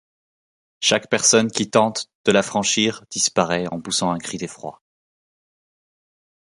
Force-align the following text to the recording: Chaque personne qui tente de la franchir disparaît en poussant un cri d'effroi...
Chaque 0.79 1.11
personne 1.11 1.51
qui 1.51 1.69
tente 1.69 2.09
de 2.25 2.31
la 2.31 2.41
franchir 2.41 3.03
disparaît 3.11 3.67
en 3.69 3.79
poussant 3.81 4.09
un 4.09 4.17
cri 4.17 4.39
d'effroi... 4.39 4.81